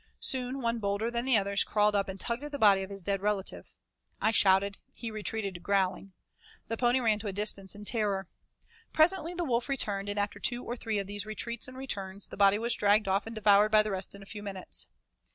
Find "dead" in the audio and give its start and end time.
3.03-3.21